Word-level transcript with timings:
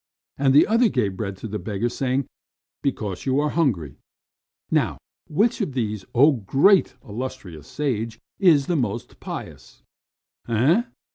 And 0.39 0.55
the 0.55 0.65
other 0.65 0.89
gave 0.89 1.15
bread 1.15 1.37
to 1.37 1.47
the 1.47 1.59
beggar, 1.59 1.87
saying: 1.87 2.25
'Because 2.81 3.27
you 3.27 3.39
are 3.39 3.51
hungry.' 3.51 3.97
Now, 4.71 4.97
which 5.27 5.61
of 5.61 5.73
these, 5.73 6.05
oh, 6.15 6.43
most 6.51 6.95
illustrious 7.07 7.67
sage, 7.67 8.17
is 8.39 8.65
the 8.65 8.75
more 8.75 8.99
pious 9.19 9.83
man?" 10.47 10.75
"Eh?" 10.75 10.83